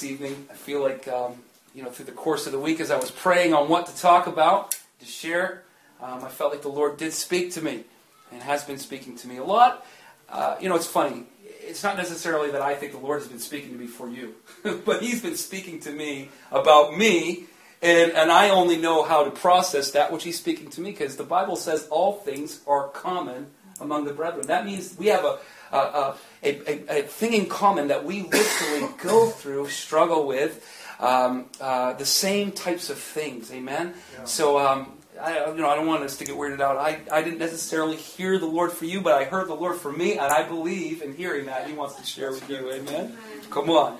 [0.00, 0.46] this evening.
[0.50, 1.36] I feel like, um,
[1.74, 3.96] you know, through the course of the week as I was praying on what to
[3.96, 5.62] talk about, to share,
[6.02, 7.84] um, I felt like the Lord did speak to me
[8.30, 9.86] and has been speaking to me a lot.
[10.28, 11.24] Uh, you know, it's funny.
[11.42, 14.34] It's not necessarily that I think the Lord has been speaking to me for you,
[14.84, 17.46] but He's been speaking to me about me,
[17.80, 21.16] and, and I only know how to process that which He's speaking to me because
[21.16, 23.46] the Bible says all things are common
[23.80, 24.46] among the brethren.
[24.48, 25.38] That means we have a,
[25.72, 30.64] a, a, a thing in common that we literally go through, struggle with,
[31.00, 33.52] um, uh, the same types of things.
[33.52, 33.94] Amen?
[34.18, 34.24] Yeah.
[34.24, 36.76] So, um, I, you know, I don't want us to get weirded out.
[36.76, 39.90] I, I didn't necessarily hear the Lord for you, but I heard the Lord for
[39.90, 42.70] me, and I believe in hearing that He wants to share with you.
[42.70, 43.16] Amen?
[43.50, 43.98] Come on.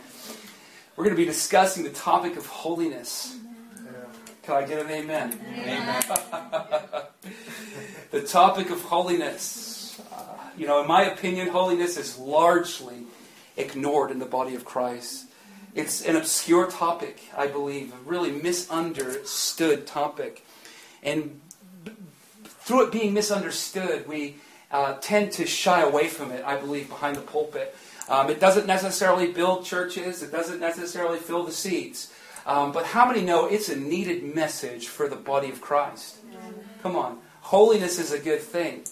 [0.95, 3.37] We're going to be discussing the topic of holiness.
[4.43, 5.39] Can I get an amen?
[5.59, 6.03] Amen.
[8.11, 9.76] the topic of holiness.
[10.57, 13.05] You know, in my opinion, holiness is largely
[13.59, 15.27] ignored in the body of Christ.
[15.75, 20.47] It's an obscure topic, I believe, a really misunderstood topic.
[21.03, 21.43] And
[22.45, 24.37] through it being misunderstood, we
[24.71, 27.77] uh, tend to shy away from it, I believe, behind the pulpit.
[28.09, 32.15] Um, it doesn't necessarily build churches, it doesn't necessarily fill the seats.
[32.47, 36.17] Um, but how many know it's a needed message for the body of Christ?
[36.83, 37.19] Come on.
[37.43, 38.85] Holiness is a good thing.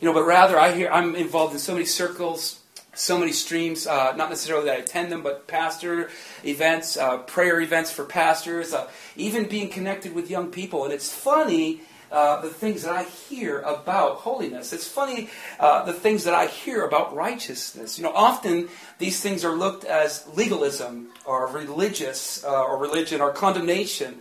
[0.00, 2.60] You know, but rather, I hear I'm involved in so many circles,
[2.94, 3.86] so many streams.
[3.86, 6.10] Uh, not necessarily that I attend them, but pastor
[6.44, 10.84] events, uh, prayer events for pastors, uh, even being connected with young people.
[10.84, 14.72] And it's funny uh, the things that I hear about holiness.
[14.72, 17.98] It's funny uh, the things that I hear about righteousness.
[17.98, 18.68] You know, often
[18.98, 24.20] these things are looked as legalism or religious uh, or religion or condemnation.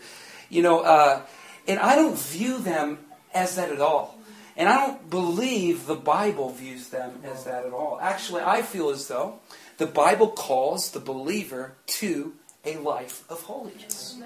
[0.50, 1.22] You know, uh,
[1.68, 3.00] and I don't view them
[3.34, 4.17] as that at all.
[4.58, 8.00] And I don't believe the Bible views them as that at all.
[8.02, 9.36] Actually, I feel as though
[9.78, 12.34] the Bible calls the believer to
[12.66, 14.20] a life of holiness.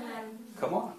[0.58, 0.94] Come on.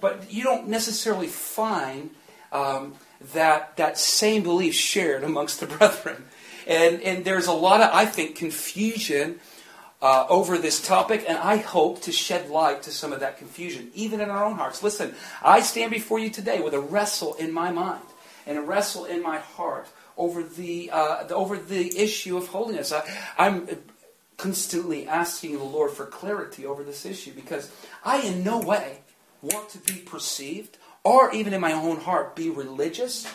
[0.00, 2.10] But you don't necessarily find
[2.50, 2.94] um,
[3.32, 6.24] that, that same belief shared amongst the brethren.
[6.66, 9.38] And, and there's a lot of, I think, confusion
[10.02, 13.90] uh, over this topic, and I hope to shed light to some of that confusion,
[13.94, 14.82] even in our own hearts.
[14.82, 18.02] Listen, I stand before you today with a wrestle in my mind
[18.46, 22.92] and wrestle in my heart over the, uh, over the issue of holiness.
[22.92, 23.02] I,
[23.38, 23.68] I'm
[24.36, 27.70] constantly asking the Lord for clarity over this issue because
[28.04, 29.00] I, in no way,
[29.42, 33.32] want to be perceived or even in my own heart be religious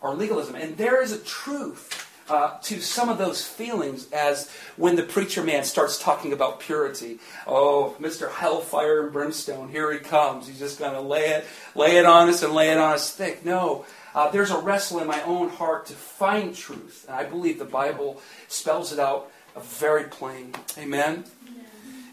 [0.00, 0.54] or legalism.
[0.54, 5.42] And there is a truth uh, to some of those feelings as when the preacher
[5.42, 7.18] man starts talking about purity.
[7.46, 8.30] Oh, Mr.
[8.30, 10.46] Hellfire and Brimstone, here he comes.
[10.46, 11.44] He's just going to lay it,
[11.74, 13.44] lay it on us and lay it on us thick.
[13.44, 17.04] No, uh, there's a wrestle in my own heart to find truth.
[17.08, 20.54] And I believe the Bible spells it out very plain.
[20.76, 21.24] Amen?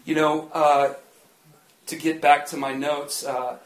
[0.04, 0.94] You know, uh,
[1.86, 3.58] to get back to my notes, uh,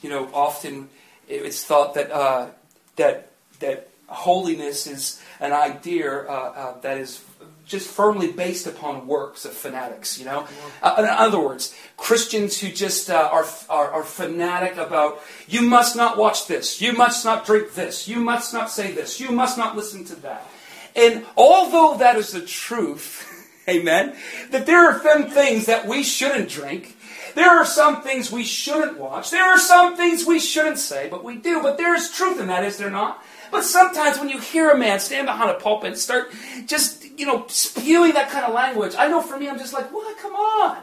[0.00, 0.88] you know, often
[1.28, 2.48] it's thought that uh,
[2.96, 3.30] that
[3.60, 7.24] that holiness is an idea uh, uh, that is
[7.64, 10.18] just firmly based upon works of fanatics.
[10.18, 10.46] You know,
[10.82, 15.96] uh, in other words, Christians who just uh, are, are are fanatic about you must
[15.96, 19.56] not watch this, you must not drink this, you must not say this, you must
[19.56, 20.48] not listen to that.
[20.94, 23.28] And although that is the truth,
[23.68, 24.14] amen,
[24.50, 26.96] that there are some things that we shouldn't drink
[27.34, 29.30] there are some things we shouldn't watch.
[29.30, 31.62] There are some things we shouldn't say, but we do.
[31.62, 33.24] But there is truth in that, is there not?
[33.52, 36.32] But sometimes when you hear a man stand behind a pulpit and start
[36.66, 39.92] just, you know, spewing that kind of language, I know for me, I'm just like,
[39.92, 40.18] what?
[40.18, 40.78] Come on.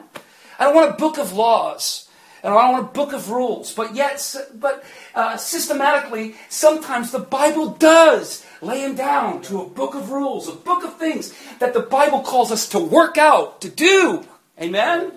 [0.59, 2.07] I don't want a book of laws.
[2.43, 3.73] And I don't want a book of rules.
[3.73, 4.85] But yet, but
[5.15, 10.53] uh, systematically, sometimes the Bible does lay him down to a book of rules, a
[10.53, 14.23] book of things that the Bible calls us to work out, to do.
[14.61, 15.11] Amen?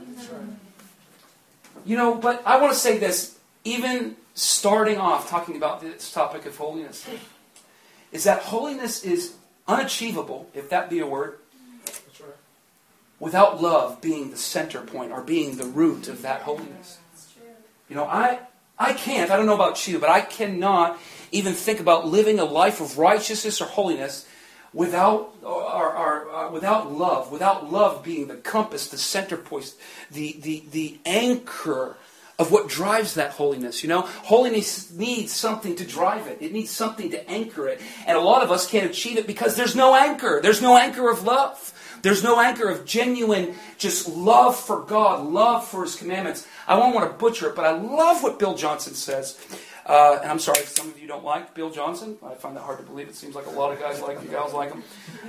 [1.85, 6.47] You know, but I want to say this, even starting off talking about this topic
[6.47, 7.07] of holiness,
[8.13, 9.35] is that holiness is
[9.67, 11.39] unachievable, if that be a word,
[13.19, 16.99] without love being the center point or being the root of that holiness.
[17.89, 18.41] You know, I,
[18.79, 20.99] I can't, I don't know about you, but I cannot
[21.31, 24.27] even think about living a life of righteousness or holiness
[24.75, 29.75] without, or, or, or, without love, without love being the compass, the center point,
[30.11, 31.97] the, the, the anchor
[32.39, 33.83] of what drives that holiness.
[33.83, 36.39] You know, holiness needs something to drive it.
[36.41, 37.81] It needs something to anchor it.
[38.07, 40.41] And a lot of us can't achieve it because there's no anchor.
[40.43, 41.73] There's no anchor of love.
[42.03, 46.47] There's no anchor of genuine just love for God, love for His commandments.
[46.67, 49.39] I won't want to butcher it, but I love what Bill Johnson says.
[49.87, 52.17] Uh, and I'm sorry if some of you don't like Bill Johnson.
[52.25, 53.09] I find that hard to believe.
[53.09, 54.83] It seems like a lot of guys like him, gals like him.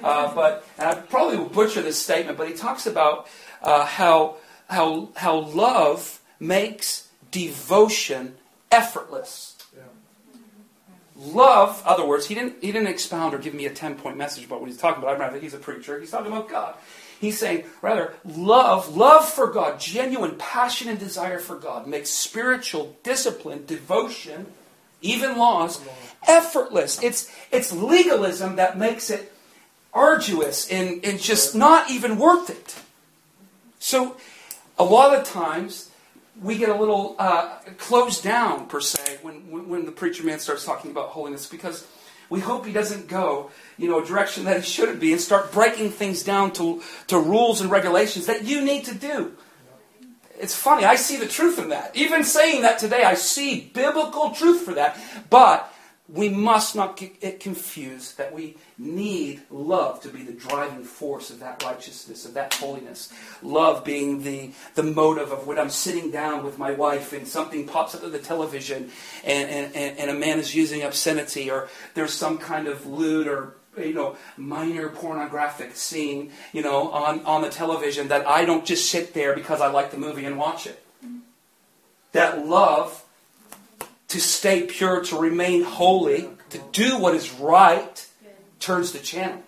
[0.03, 3.27] Uh, but and I probably will butcher this statement, but he talks about
[3.61, 8.36] uh, how, how, how love makes devotion
[8.72, 9.54] effortless.
[11.16, 14.45] Love, other words, he didn't, he didn't expound or give me a 10 point message
[14.45, 15.22] about what he's talking about.
[15.22, 16.00] I he's a preacher.
[16.00, 16.75] He's talking about God.
[17.22, 22.98] He's saying, rather, love, love for God, genuine passion and desire for God makes spiritual
[23.04, 24.48] discipline, devotion,
[25.01, 25.80] even laws,
[26.28, 27.01] effortless.
[27.01, 29.31] It's, it's legalism that makes it
[29.94, 32.75] arduous and, and just not even worth it.
[33.80, 34.18] So,
[34.78, 35.92] a lot of times,
[36.41, 40.65] we get a little uh, closed down, per se, when, when the preacher man starts
[40.65, 41.88] talking about holiness because
[42.30, 45.51] we hope he doesn't go, you know, a direction that he shouldn't be and start
[45.51, 49.33] breaking things down to, to rules and regulations that you need to do.
[50.39, 51.95] It's funny, I see the truth in that.
[51.95, 54.97] Even saying that today, I see biblical truth for that.
[55.30, 55.72] But
[56.09, 61.39] we must not get confused that we need love to be the driving force of
[61.39, 63.11] that righteousness, of that holiness.
[63.41, 67.65] Love being the, the motive of when I'm sitting down with my wife and something
[67.65, 68.91] pops up on the television
[69.23, 73.56] and, and, and a man is using obscenity or there's some kind of lewd or
[73.77, 78.89] you know, minor pornographic scene, you know, on, on the television that I don't just
[78.91, 80.83] sit there because I like the movie and watch it.
[82.11, 83.02] That love
[84.13, 88.07] to stay pure, to remain holy, to do what is right,
[88.60, 89.42] turns the channel.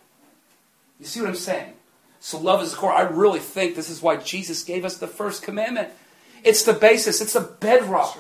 [0.99, 1.73] You see what I'm saying?
[2.19, 2.91] So love is the core.
[2.91, 5.89] I really think this is why Jesus gave us the first commandment.
[6.43, 8.17] It's the basis, it's the bedrock,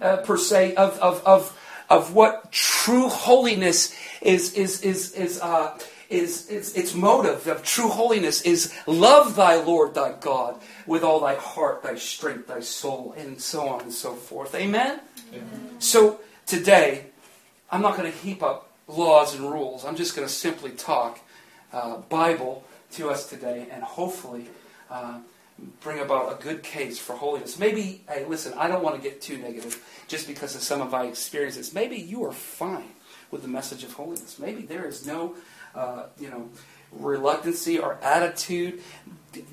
[0.00, 1.58] uh, per se, of, of, of,
[1.90, 7.88] of what true holiness is, is, is, is, uh, is, is its motive of true
[7.88, 13.14] holiness is love thy Lord thy God with all thy heart, thy strength, thy soul,
[13.16, 14.54] and so on and so forth.
[14.54, 15.00] Amen?
[15.78, 17.06] So today,
[17.70, 19.84] I'm not going to heap up laws and rules.
[19.84, 21.18] I'm just going to simply talk
[21.72, 24.46] uh, Bible to us today and hopefully
[24.90, 25.18] uh,
[25.80, 27.58] bring about a good case for holiness.
[27.58, 30.90] Maybe, hey, listen, I don't want to get too negative just because of some of
[30.90, 31.74] my experiences.
[31.74, 32.92] Maybe you are fine
[33.30, 34.38] with the message of holiness.
[34.38, 35.34] Maybe there is no,
[35.76, 36.48] uh, you know,
[36.92, 38.80] reluctancy or attitude.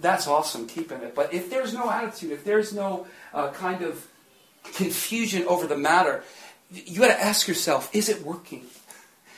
[0.02, 1.14] That's awesome, keeping it.
[1.14, 4.08] But if there's no attitude, if there's no uh, kind of
[4.64, 6.24] confusion over the matter,
[6.72, 8.66] you got to ask yourself, is it working?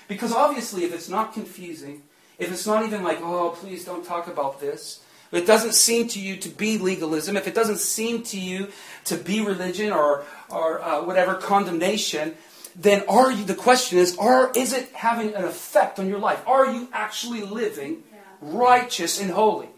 [0.07, 2.03] Because obviously, if it's not confusing,
[2.37, 6.07] if it's not even like, oh, please don't talk about this, if it doesn't seem
[6.09, 8.67] to you to be legalism, if it doesn't seem to you
[9.05, 12.35] to be religion or, or uh, whatever condemnation,
[12.75, 16.45] then are you, the question is, are, is it having an effect on your life?
[16.45, 18.03] Are you actually living
[18.41, 19.69] righteous and holy?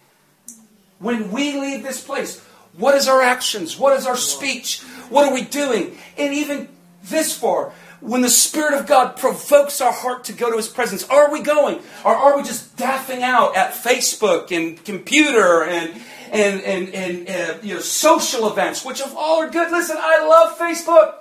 [1.00, 2.44] When we leave this place,
[2.76, 3.78] what is our actions?
[3.78, 4.82] What is our speech?
[5.10, 5.98] What are we doing?
[6.18, 6.70] And even
[7.04, 11.08] this far, when the Spirit of God provokes our heart to go to His presence,
[11.10, 11.82] are we going?
[12.04, 16.00] Or are we just daffing out at Facebook and computer and
[16.32, 19.72] and and, and uh, you know social events, which of all are good?
[19.72, 21.16] Listen, I love Facebook.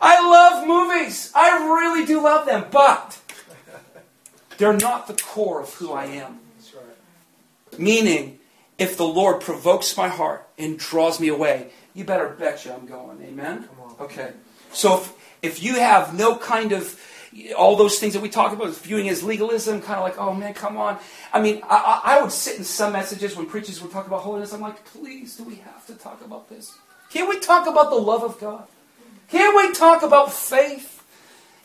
[0.00, 1.32] I love movies.
[1.34, 3.18] I really do love them, but
[4.58, 6.40] they're not the core of who I am.
[7.78, 8.38] Meaning,
[8.78, 12.86] if the Lord provokes my heart and draws me away, you better bet you I'm
[12.86, 13.22] going.
[13.22, 13.68] Amen?
[14.00, 14.32] Okay.
[14.72, 16.98] So if, if you have no kind of
[17.56, 20.54] all those things that we talk about, viewing as legalism, kind of like, oh man,
[20.54, 20.98] come on.
[21.32, 24.52] I mean, I, I would sit in some messages when preachers would talk about holiness.
[24.52, 26.76] I'm like, please, do we have to talk about this?
[27.10, 28.66] Can't we talk about the love of God?
[29.30, 31.04] Can't we talk about faith?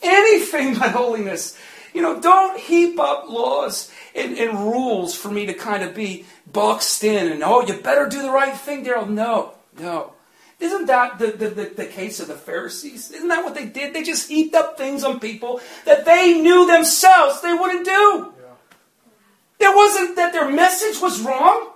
[0.01, 1.57] Anything but holiness.
[1.93, 6.25] You know, don't heap up laws and, and rules for me to kind of be
[6.47, 9.05] boxed in and, oh, you better do the right thing, Darrell.
[9.05, 10.13] No, no.
[10.61, 13.09] Isn't that the, the, the, the, case of the Pharisees?
[13.09, 13.95] Isn't that what they did?
[13.95, 18.33] They just heaped up things on people that they knew themselves they wouldn't do.
[19.59, 19.69] Yeah.
[19.69, 21.71] It wasn't that their message was wrong.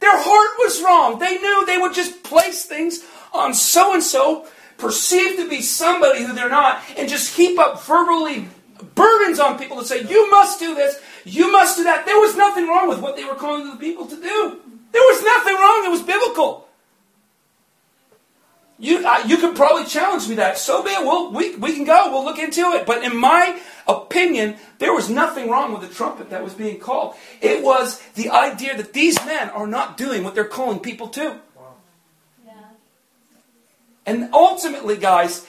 [0.00, 1.18] Their heart was wrong.
[1.18, 4.46] They knew they would just place things on so and so,
[4.82, 8.48] perceived to be somebody who they're not, and just heap up verbally
[8.94, 12.04] burdens on people to say, you must do this, you must do that.
[12.04, 14.60] There was nothing wrong with what they were calling the people to do.
[14.92, 15.84] There was nothing wrong.
[15.86, 16.68] It was biblical.
[18.78, 20.58] You, uh, you could probably challenge me that.
[20.58, 21.06] So be it.
[21.06, 22.10] We'll, we, we can go.
[22.10, 22.84] We'll look into it.
[22.84, 27.14] But in my opinion, there was nothing wrong with the trumpet that was being called.
[27.40, 31.40] It was the idea that these men are not doing what they're calling people to.
[34.06, 35.46] And ultimately, guys,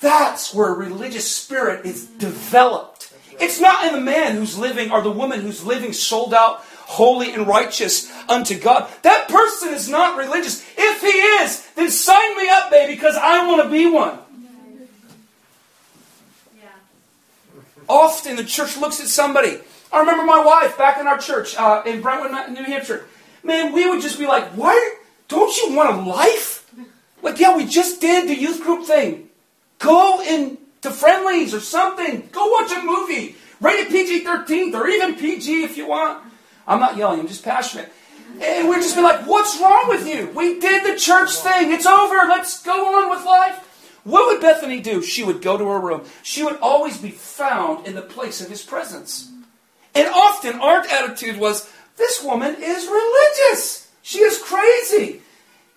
[0.00, 3.12] that's where religious spirit is developed.
[3.40, 7.32] It's not in the man who's living or the woman who's living sold out holy
[7.32, 8.88] and righteous unto God.
[9.02, 10.64] That person is not religious.
[10.76, 14.18] If he is, then sign me up, baby, because I want to be one.
[17.88, 19.58] Often the church looks at somebody.
[19.92, 23.06] I remember my wife back in our church uh, in Brentwood, New Hampshire.
[23.44, 24.96] man, we would just be like, why?
[25.28, 26.55] Don't you want a life?
[27.26, 29.28] Like, yeah, we just did the youth group thing.
[29.80, 32.28] Go into Friendly's or something.
[32.30, 33.34] Go watch a movie.
[33.60, 36.22] Rated PG 13 or even PG if you want.
[36.68, 37.92] I'm not yelling, I'm just passionate.
[38.40, 40.30] And we'd just be like, what's wrong with you?
[40.36, 41.72] We did the church thing.
[41.72, 42.14] It's over.
[42.28, 44.00] Let's go on with life.
[44.04, 45.02] What would Bethany do?
[45.02, 46.02] She would go to her room.
[46.22, 49.32] She would always be found in the place of his presence.
[49.96, 53.90] And often our attitude was, this woman is religious.
[54.02, 55.22] She is crazy.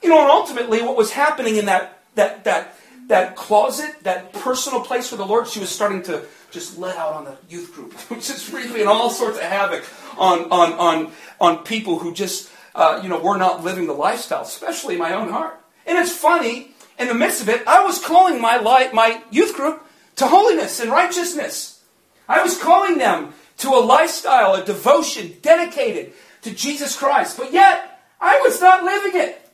[0.02, 2.76] You know, and ultimately what was happening in that that that
[3.08, 7.14] that closet, that personal place for the Lord, she was starting to just let out
[7.14, 9.84] on the youth group, which is wreaking all sorts of havoc
[10.18, 14.44] on on on on people who just uh, you know were not living the lifestyle,
[14.44, 15.60] especially my own heart.
[15.86, 19.56] And it's funny, in the midst of it, I was calling my life, my youth
[19.56, 19.84] group
[20.18, 21.82] to holiness and righteousness.
[22.28, 26.14] I was calling them to a lifestyle, a devotion dedicated
[26.44, 27.38] to Jesus Christ.
[27.38, 29.49] But yet, I was not living it.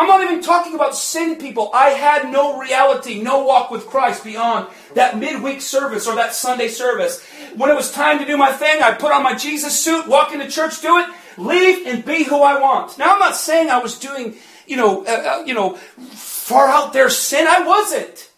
[0.00, 1.70] I'm not even talking about sin people.
[1.74, 6.68] I had no reality, no walk with Christ beyond that midweek service or that Sunday
[6.68, 7.22] service.
[7.54, 10.32] When it was time to do my thing, I put on my Jesus suit, walk
[10.32, 12.96] into church, do it, leave, and be who I want.
[12.96, 16.94] Now, I'm not saying I was doing, you know, uh, uh, you know, far out
[16.94, 17.46] there sin.
[17.46, 18.30] I wasn't.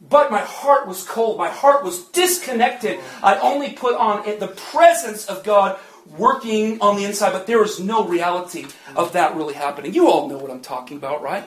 [0.00, 1.38] But my heart was cold.
[1.38, 3.00] My heart was disconnected.
[3.20, 5.76] I only put on it the presence of God
[6.16, 9.94] working on the inside, but there is no reality of that really happening.
[9.94, 11.44] You all know what I'm talking about, right?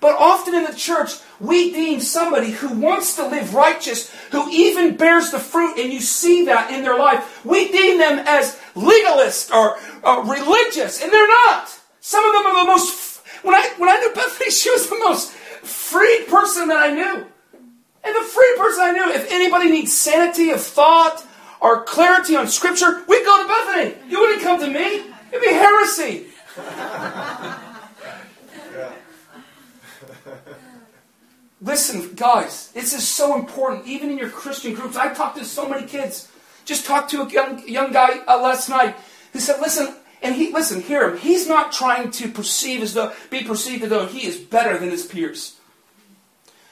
[0.00, 4.96] But often in the church, we deem somebody who wants to live righteous, who even
[4.96, 9.50] bears the fruit, and you see that in their life, we deem them as legalist
[9.52, 11.80] or religious, and they're not.
[12.00, 14.98] Some of them are the most, when I, when I knew Bethany, she was the
[14.98, 17.26] most free person that I knew.
[18.04, 21.24] And the free person I knew, if anybody needs sanity of thought
[21.64, 23.96] or clarity on Scripture, we'd go to Bethany.
[24.10, 24.96] You wouldn't come to me.
[25.32, 26.26] It'd be heresy.
[31.62, 34.98] Listen, guys, this is so important, even in your Christian groups.
[34.98, 36.30] I talked to so many kids.
[36.66, 38.94] Just talked to a young, young guy uh, last night
[39.32, 41.16] who said, listen, and he, listen, hear him.
[41.16, 44.90] He's not trying to perceive as though, be perceived as though he is better than
[44.90, 45.58] his peers.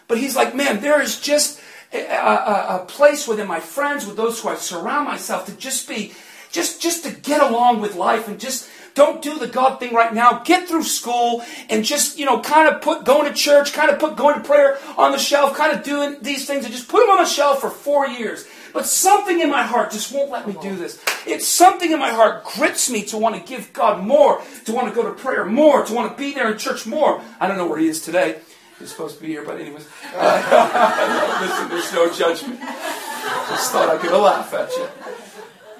[0.06, 1.61] But he's like, man, there is just
[1.92, 6.12] a, a, place within my friends, with those who I surround myself, to just be,
[6.50, 10.12] just, just to get along with life and just don't do the God thing right
[10.12, 10.42] now.
[10.44, 13.98] Get through school and just, you know, kind of put going to church, kind of
[13.98, 17.00] put going to prayer on the shelf, kind of doing these things and just put
[17.00, 18.46] them on the shelf for four years.
[18.72, 21.02] But something in my heart just won't let me do this.
[21.26, 24.88] It's something in my heart grips me to want to give God more, to want
[24.88, 27.20] to go to prayer more, to want to be there in church more.
[27.38, 28.40] I don't know where he is today.
[28.82, 29.88] He's supposed to be here, but anyways.
[30.12, 32.58] Uh, listen, there's no judgment.
[32.58, 34.88] Just thought I could laugh at you.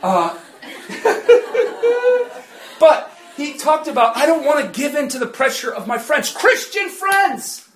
[0.04, 0.38] Uh,
[2.78, 5.98] but he talked about, I don't want to give in to the pressure of my
[5.98, 7.68] friends, Christian friends.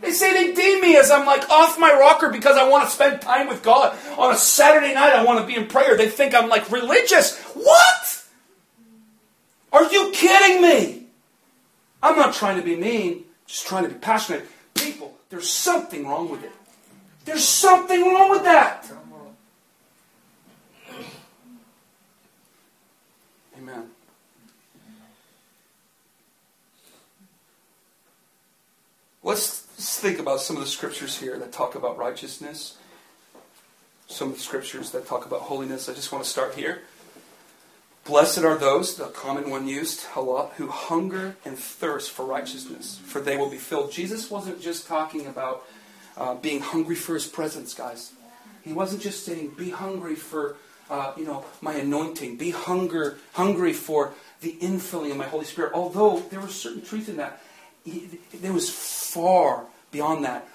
[0.00, 2.90] They say they deem me as I'm like off my rocker because I want to
[2.94, 3.98] spend time with God.
[4.16, 5.96] On a Saturday night, I want to be in prayer.
[5.96, 7.36] They think I'm like religious.
[7.54, 8.24] What?
[9.72, 11.06] Are you kidding me?
[12.00, 14.46] I'm not trying to be mean, just trying to be passionate.
[14.78, 16.52] People, there's something wrong with it.
[17.24, 18.90] There's something wrong with that.
[23.58, 23.90] Amen.
[29.22, 32.78] Let's think about some of the scriptures here that talk about righteousness.
[34.06, 35.88] Some of the scriptures that talk about holiness.
[35.88, 36.82] I just want to start here.
[38.08, 42.98] Blessed are those, the common one used a lot, who hunger and thirst for righteousness,
[43.04, 43.92] for they will be filled.
[43.92, 45.66] Jesus wasn't just talking about
[46.16, 48.12] uh, being hungry for his presence, guys.
[48.62, 50.56] He wasn't just saying, be hungry for,
[50.88, 52.38] uh, you know, my anointing.
[52.38, 55.72] Be hunger, hungry for the infilling of my Holy Spirit.
[55.74, 57.42] Although there was certain truth in that.
[57.84, 60.48] He, there was far beyond that.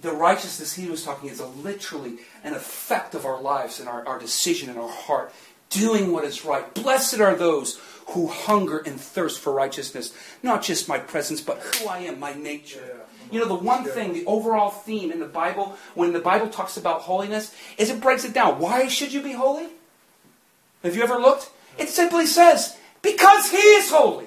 [0.00, 4.18] The righteousness he was talking is literally an effect of our lives and our, our
[4.18, 5.34] decision and our heart
[5.74, 6.72] doing what is right.
[6.74, 10.14] Blessed are those who hunger and thirst for righteousness.
[10.42, 13.00] Not just my presence, but who I am, my nature.
[13.30, 16.76] You know, the one thing, the overall theme in the Bible, when the Bible talks
[16.76, 18.58] about holiness, is it breaks it down.
[18.58, 19.68] Why should you be holy?
[20.82, 21.50] Have you ever looked?
[21.78, 24.26] It simply says, because He is holy.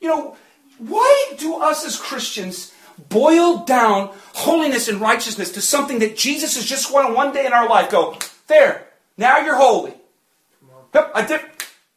[0.00, 0.36] You know,
[0.78, 2.74] why do us as Christians
[3.08, 7.52] boil down holiness and righteousness to something that Jesus has just won one day in
[7.52, 7.90] our life?
[7.90, 8.18] Go,
[8.48, 9.94] there, now you're holy.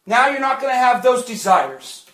[0.08, 2.06] Now you're not going to have those desires.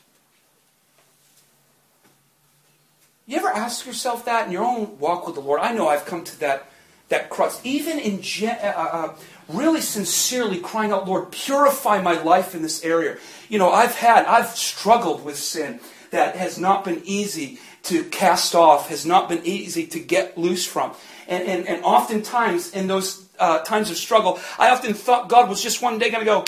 [3.28, 5.62] You ever ask yourself that in your own walk with the Lord?
[5.62, 6.68] I know I've come to that
[7.12, 7.66] that crust.
[7.66, 9.16] Even in uh, uh,
[9.48, 13.18] really sincerely crying out, Lord, purify my life in this area.
[13.50, 18.56] You know, I've had, I've struggled with sin that has not been easy to cast
[18.56, 20.94] off, has not been easy to get loose from.
[21.28, 25.62] And, and, and oftentimes in those uh, times of struggle, I often thought God was
[25.62, 26.46] just one day going to go,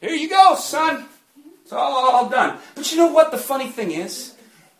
[0.00, 1.06] here you go, son.
[1.62, 2.58] It's all done.
[2.74, 4.34] But you know what the funny thing is?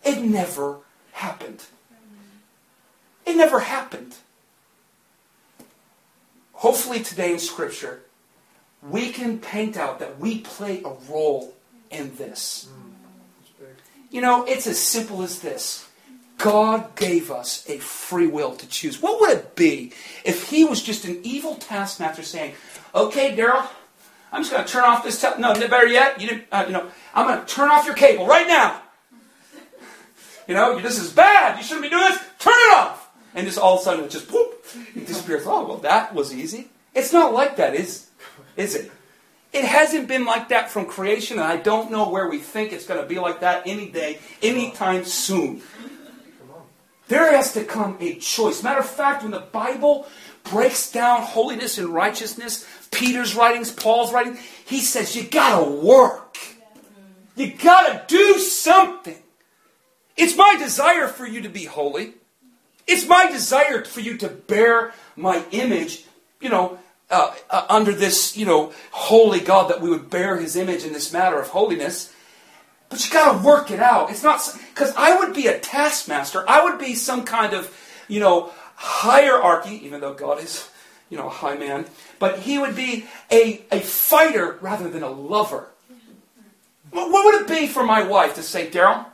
[0.05, 0.79] It never
[1.13, 1.65] happened.
[3.25, 4.17] It never happened.
[6.55, 8.03] Hopefully, today in Scripture,
[8.83, 11.55] we can paint out that we play a role
[11.91, 12.69] in this.
[14.11, 15.89] You know, it's as simple as this
[16.39, 19.01] God gave us a free will to choose.
[19.01, 19.93] What would it be
[20.25, 22.55] if He was just an evil taskmaster saying,
[22.95, 23.65] Okay, Darrell,
[24.33, 25.21] I'm just going to turn off this.
[25.21, 26.45] Te- no, better yet, you didn't.
[26.51, 28.81] Uh, you know, I'm going to turn off your cable right now.
[30.49, 31.59] You know, this is bad.
[31.59, 32.19] You shouldn't be doing this.
[32.39, 33.11] Turn it off.
[33.35, 35.45] And just all of a sudden, it just whoop, it disappears.
[35.47, 36.69] Oh, well, that was easy.
[36.95, 38.09] It's not like that, is
[38.57, 38.91] is it?
[39.53, 42.87] It hasn't been like that from creation, and I don't know where we think it's
[42.87, 45.63] going to be like that any day, anytime soon.
[47.09, 48.63] There has to come a choice.
[48.63, 50.07] Matter of fact, when the Bible
[50.45, 56.39] breaks down holiness and righteousness, Peter's writings, Paul's writing, he says you gotta work.
[57.35, 59.17] You gotta do something.
[60.17, 62.15] It's my desire for you to be holy.
[62.87, 66.05] It's my desire for you to bear my image,
[66.41, 66.79] you know,
[67.11, 70.93] uh, uh, under this, you know, holy God, that we would bear his image in
[70.93, 72.13] this matter of holiness.
[72.89, 74.11] But you got to work it out.
[74.11, 74.41] It's not,
[74.75, 76.45] because I would be a taskmaster.
[76.49, 77.75] I would be some kind of,
[78.09, 80.69] you know, hierarchy, even though God is,
[81.09, 81.87] you know, a high man.
[82.23, 85.67] But he would be a, a fighter rather than a lover.
[86.93, 89.07] What would it be for my wife to say, Darrell,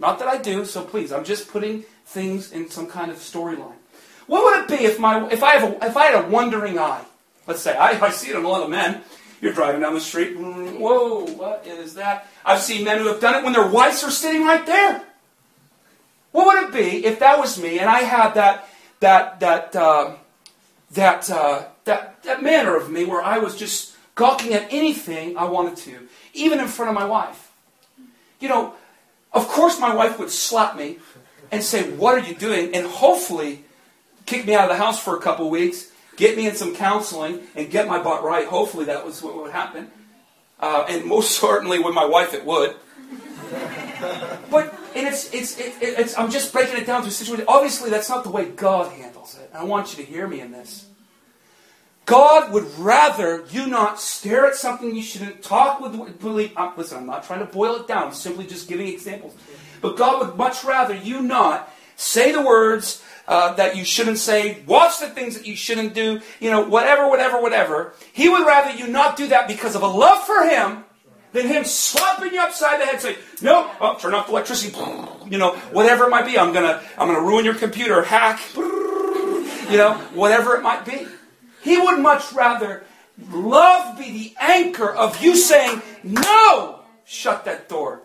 [0.00, 3.78] not that I do, so please, I'm just putting things in some kind of storyline.
[4.26, 6.80] What would it be if my if I have a, if I had a wandering
[6.80, 7.04] eye?
[7.46, 9.02] Let's say I, I see it in a lot of men.
[9.40, 10.36] You're driving down the street.
[10.36, 12.26] Mm, whoa, what is that?
[12.44, 15.04] I've seen men who have done it when their wives are sitting right there.
[16.32, 18.68] What would it be if that was me and I had that
[18.98, 20.16] that that uh,
[20.90, 25.44] that uh, that that manner of me where I was just gawking at anything I
[25.44, 27.50] wanted to, even in front of my wife?
[28.40, 28.74] You know,
[29.32, 30.98] of course, my wife would slap me
[31.50, 32.74] and say, What are you doing?
[32.74, 33.64] And hopefully
[34.26, 37.40] kick me out of the house for a couple weeks, get me in some counseling,
[37.54, 38.46] and get my butt right.
[38.46, 39.90] Hopefully, that was what would happen.
[40.60, 42.76] Uh, and most certainly with my wife, it would.
[44.50, 47.44] but and it's, it's, it, it's, I'm just breaking it down to a situation.
[47.48, 49.50] Obviously, that's not the way God handles it.
[49.54, 50.86] I want you to hear me in this.
[52.08, 56.18] God would rather you not stare at something you shouldn't talk with.
[56.20, 58.04] Believe, uh, listen, I'm not trying to boil it down.
[58.08, 59.34] I'm simply just giving examples.
[59.82, 64.62] But God would much rather you not say the words uh, that you shouldn't say,
[64.66, 67.92] watch the things that you shouldn't do, you know, whatever, whatever, whatever.
[68.14, 70.84] He would rather you not do that because of a love for Him
[71.32, 74.74] than Him slapping you upside the head, and say, "No, oh, turn off the electricity,"
[75.30, 76.38] you know, whatever it might be.
[76.38, 81.06] I'm gonna, I'm gonna ruin your computer, hack, you know, whatever it might be.
[81.62, 82.84] He would much rather
[83.30, 88.02] love be the anchor of you saying, No, shut that door.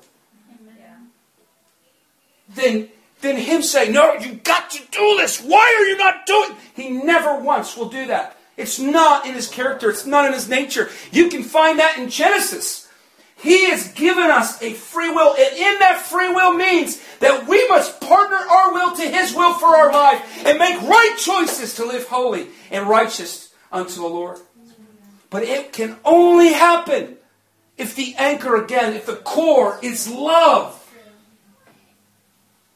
[2.55, 2.89] Than,
[3.21, 5.41] than him saying, No, you've got to do this.
[5.41, 6.57] Why are you not doing it?
[6.75, 8.37] He never once will do that.
[8.55, 10.89] It's not in his character, it's not in his nature.
[11.11, 12.87] You can find that in Genesis.
[13.43, 17.67] He has given us a free will, and in that free will means that we
[17.67, 21.85] must partner our will to His will for our life and make right choices to
[21.85, 23.42] live holy and righteous
[23.73, 24.39] unto the Lord.
[25.29, 27.17] But it can only happen
[27.77, 30.79] if the anchor, again, if the core is love.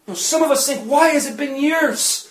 [0.05, 2.29] You know, some of us think, why has it been years?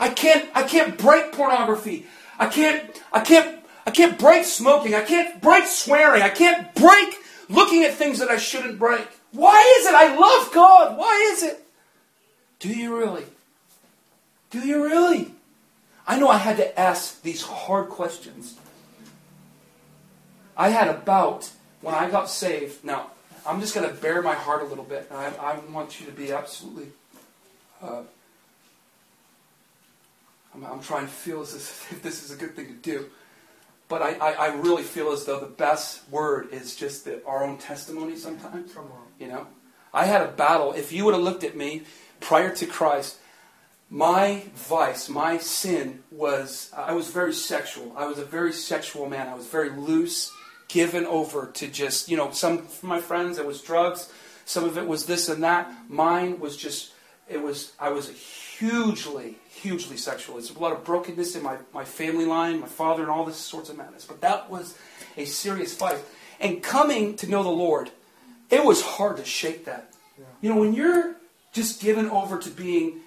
[0.00, 2.06] I can't, I can't break pornography.
[2.38, 4.94] I can't, I can't, I can't break smoking.
[4.94, 6.22] I can't break swearing.
[6.22, 7.14] I can't break
[7.48, 9.06] looking at things that I shouldn't break.
[9.32, 9.94] Why is it?
[9.94, 10.98] I love God.
[10.98, 11.64] Why is it?
[12.58, 13.24] Do you really?
[14.50, 15.32] Do you really?
[16.08, 18.56] I know I had to ask these hard questions.
[20.56, 21.50] I had about,
[21.82, 23.10] when I got saved, now,
[23.46, 25.06] I'm just going to bare my heart a little bit.
[25.12, 26.86] I, I want you to be absolutely.
[27.82, 28.02] Uh,
[30.54, 31.54] I'm, I'm, trying to feel as
[31.90, 33.10] if this is a good thing to do.
[33.88, 37.44] But I, I, I, really feel as though the best word is just the, our
[37.44, 38.74] own testimony sometimes.
[39.20, 39.46] You know?
[39.92, 40.72] I had a battle.
[40.72, 41.82] If you would have looked at me
[42.20, 43.18] prior to Christ,
[43.90, 47.92] my vice, my sin was I was very sexual.
[47.96, 49.28] I was a very sexual man.
[49.28, 50.30] I was very loose,
[50.68, 54.12] given over to just, you know, some of my friends, it was drugs.
[54.44, 55.72] Some of it was this and that.
[55.88, 56.92] Mine was just
[57.28, 58.08] it was I was
[58.58, 60.36] hugely, hugely sexual.
[60.36, 63.36] There's a lot of brokenness in my, my family line, my father, and all this
[63.36, 64.04] sorts of madness.
[64.04, 64.76] But that was
[65.16, 65.98] a serious fight.
[66.40, 67.90] And coming to know the Lord,
[68.50, 69.92] it was hard to shake that.
[70.18, 70.24] Yeah.
[70.40, 71.16] You know, when you're
[71.52, 73.00] just given over to being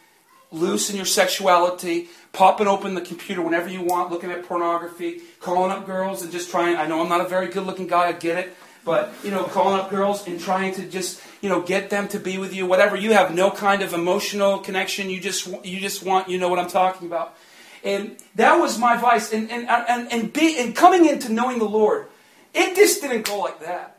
[0.52, 5.72] loose in your sexuality, popping open the computer whenever you want, looking at pornography, calling
[5.72, 6.76] up girls and just trying.
[6.76, 8.56] I know I'm not a very good looking guy, I get it.
[8.84, 12.20] But, you know, calling up girls and trying to just, you know, get them to
[12.20, 12.96] be with you, whatever.
[12.96, 15.10] You have no kind of emotional connection.
[15.10, 17.38] You just, you just want, you know what I'm talking about.
[17.84, 19.32] And that was my vice.
[19.34, 22.08] And, and, and, and, be, and coming into knowing the Lord,
[22.56, 23.98] it just didn't go like that.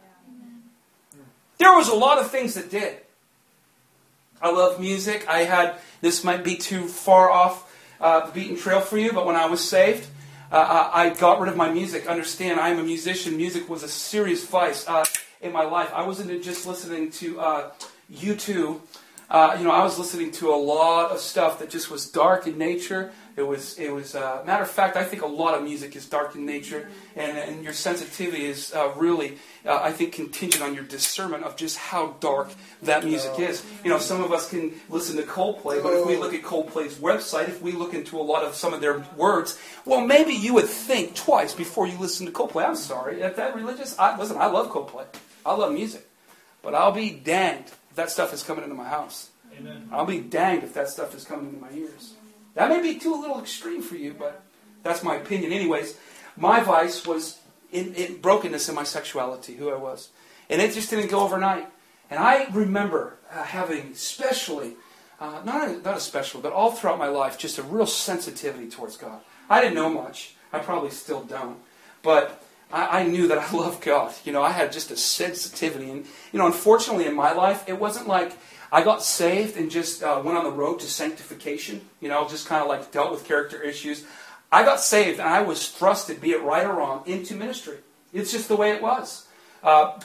[1.58, 2.96] There was a lot of things that did.
[4.42, 5.24] I love music.
[5.28, 9.24] I had, this might be too far off uh, the beaten trail for you, but
[9.24, 10.08] when I was saved,
[10.50, 12.08] uh, I got rid of my music.
[12.08, 13.36] Understand, I am a musician.
[13.36, 15.04] Music was a serious vice uh,
[15.40, 15.90] in my life.
[15.94, 17.34] I wasn't just listening to
[18.12, 18.74] U2.
[18.74, 18.78] Uh,
[19.30, 22.46] uh, you know, I was listening to a lot of stuff that just was dark
[22.46, 23.12] in nature.
[23.34, 24.14] It was, it was.
[24.14, 27.38] Uh, matter of fact, I think a lot of music is dark in nature, and,
[27.38, 31.78] and your sensitivity is uh, really, uh, I think, contingent on your discernment of just
[31.78, 32.50] how dark
[32.82, 33.64] that music is.
[33.84, 36.96] You know, some of us can listen to Coldplay, but if we look at Coldplay's
[36.96, 40.52] website, if we look into a lot of some of their words, well, maybe you
[40.54, 42.66] would think twice before you listen to Coldplay.
[42.66, 45.06] I'm sorry, if that religious, I, listen, I love Coldplay,
[45.46, 46.06] I love music,
[46.62, 49.30] but I'll be danged if that stuff is coming into my house.
[49.58, 49.88] Amen.
[49.90, 52.14] I'll be danged if that stuff is coming into my ears.
[52.54, 54.42] That may be too a little extreme for you, but
[54.82, 55.52] that's my opinion.
[55.52, 55.96] Anyways,
[56.36, 57.38] my vice was
[57.70, 60.10] in, in brokenness in my sexuality, who I was.
[60.50, 61.68] And it just didn't go overnight.
[62.10, 64.74] And I remember uh, having, especially,
[65.18, 69.20] uh, not, not especially, but all throughout my life, just a real sensitivity towards God.
[69.48, 70.34] I didn't know much.
[70.52, 71.58] I probably still don't.
[72.02, 74.12] But I, I knew that I loved God.
[74.24, 75.90] You know, I had just a sensitivity.
[75.90, 78.36] And, you know, unfortunately in my life, it wasn't like
[78.72, 82.46] I got saved and just uh, went on the road to sanctification, you know, just
[82.48, 84.04] kind of like dealt with character issues.
[84.50, 87.76] I got saved and I was thrusted, be it right or wrong, into ministry.
[88.14, 89.26] It's just the way it was.
[89.62, 90.00] Uh,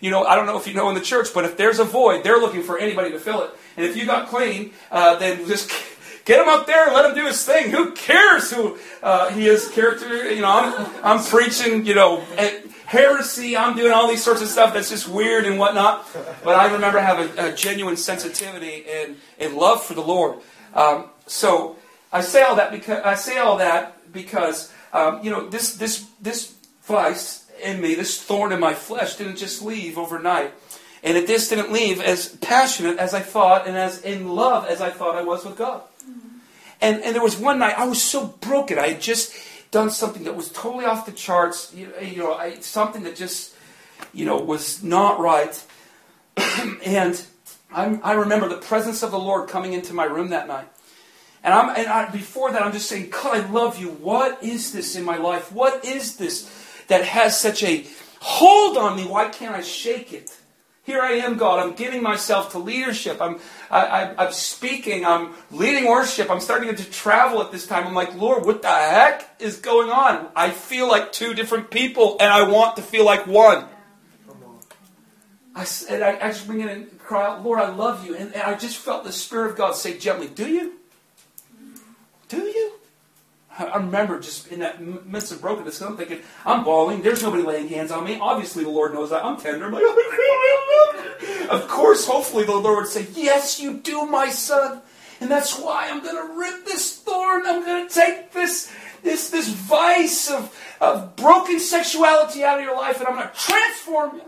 [0.00, 1.84] you know, I don't know if you know in the church, but if there's a
[1.84, 3.50] void, they're looking for anybody to fill it.
[3.78, 5.70] And if you got clean, uh, then just
[6.24, 7.70] get him up there and let him do his thing.
[7.70, 9.68] Who cares who uh, he is?
[9.70, 12.20] Character, you know, I'm, I'm preaching, you know,
[12.86, 13.56] heresy.
[13.56, 16.06] I'm doing all these sorts of stuff that's just weird and whatnot.
[16.44, 20.38] But I remember having a genuine sensitivity and, and love for the Lord.
[20.74, 21.76] Um, so
[22.12, 26.06] I say all that because I say all that because um, you know this this
[26.20, 30.52] this vice in me, this thorn in my flesh, didn't just leave overnight.
[31.04, 34.80] And it just didn't leave as passionate as I thought and as in love as
[34.80, 35.82] I thought I was with God.
[36.82, 38.78] And, and there was one night I was so broken.
[38.78, 39.34] I had just
[39.70, 43.54] done something that was totally off the charts, you, you know, I, something that just,
[44.12, 45.64] you know, was not right.
[46.84, 47.24] and
[47.72, 50.68] I'm, i remember the presence of the Lord coming into my room that night.
[51.42, 53.88] And, I'm, and I, before that, I'm just saying, God, I love you.
[53.88, 55.52] What is this in my life?
[55.52, 56.52] What is this
[56.88, 57.86] that has such a
[58.20, 59.04] hold on me?
[59.04, 60.36] Why can't I shake it?
[60.84, 61.60] Here I am, God.
[61.60, 63.20] I'm giving myself to leadership.
[63.20, 63.38] I'm,
[63.70, 65.06] I, am speaking.
[65.06, 66.28] I'm leading worship.
[66.28, 67.86] I'm starting to travel at this time.
[67.86, 70.28] I'm like, Lord, what the heck is going on?
[70.34, 73.66] I feel like two different people, and I want to feel like one.
[75.54, 78.16] I, and I, I just bring in and cry out, Lord, I love you.
[78.16, 80.74] And, and I just felt the Spirit of God say gently, Do you?
[82.28, 82.72] Do you?
[83.58, 87.02] I remember just in that midst of brokenness, I'm thinking, I'm bawling.
[87.02, 88.18] There's nobody laying hands on me.
[88.18, 89.24] Obviously, the Lord knows that.
[89.24, 89.66] I'm tender.
[89.66, 94.80] I'm like, oh, of course, hopefully, the Lord would say, Yes, you do, my son.
[95.20, 97.42] And that's why I'm going to rip this thorn.
[97.46, 102.74] I'm going to take this, this, this vice of, of broken sexuality out of your
[102.74, 104.22] life, and I'm going to transform you.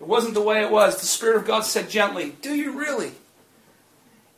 [0.00, 1.00] It wasn't the way it was.
[1.00, 3.12] The Spirit of God said gently, Do you really?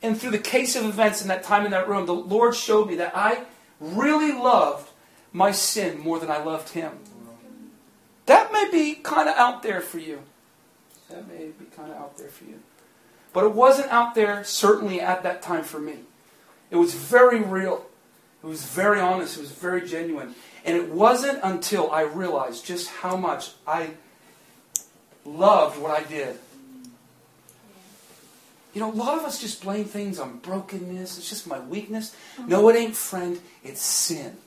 [0.01, 2.87] And through the case of events in that time in that room, the Lord showed
[2.87, 3.43] me that I
[3.79, 4.89] really loved
[5.31, 6.91] my sin more than I loved Him.
[8.25, 10.21] That may be kind of out there for you.
[11.09, 12.59] That may be kind of out there for you.
[13.33, 15.99] But it wasn't out there, certainly at that time for me.
[16.69, 17.85] It was very real.
[18.43, 19.37] It was very honest.
[19.37, 20.35] It was very genuine.
[20.65, 23.91] And it wasn't until I realized just how much I
[25.25, 26.37] loved what I did
[28.73, 31.17] you know, a lot of us just blame things on brokenness.
[31.17, 32.15] It's just my weakness.
[32.37, 32.47] Uh-huh.
[32.47, 33.39] No, it ain't, friend.
[33.63, 34.37] It's sin.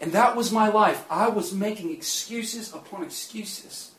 [0.00, 1.04] And that was my life.
[1.08, 3.92] I was making excuses upon excuses.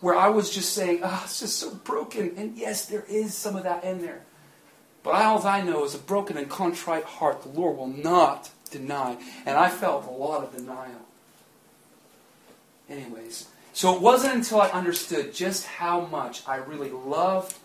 [0.00, 2.34] Where I was just saying, oh, it's just so broken.
[2.36, 4.22] And yes, there is some of that in there.
[5.02, 9.18] But all I know is a broken and contrite heart the Lord will not deny.
[9.44, 11.00] And I felt a lot of denial.
[12.88, 13.48] Anyways,
[13.80, 17.56] so it wasn't until I understood just how much I really loved